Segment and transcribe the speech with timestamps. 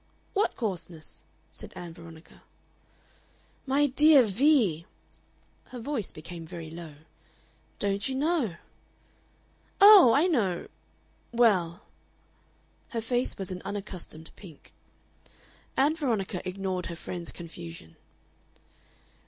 [0.33, 2.41] "What coarseness?" said Ann Veronica.
[3.67, 4.87] "My dear Vee!"
[5.65, 6.95] Her voice became very low.
[7.77, 8.55] "Don't you know?"
[9.79, 10.11] "Oh!
[10.13, 10.67] I know"
[11.31, 11.83] "Well"
[12.93, 14.73] Her face was an unaccustomed pink.
[15.77, 17.95] Ann Veronica ignored her friend's confusion.